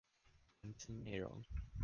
[0.63, 1.43] 文字內容